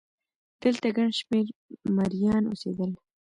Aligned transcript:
دلته 0.61 0.87
ګڼ 0.97 1.07
شمېر 1.19 1.45
مریان 1.95 2.43
اوسېدل. 2.47 2.91